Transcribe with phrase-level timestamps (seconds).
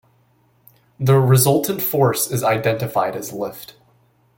[0.99, 3.75] The resultant force is identified as lift.